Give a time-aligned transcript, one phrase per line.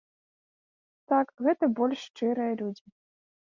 [1.13, 2.87] Так, гэта больш шчырыя людзі.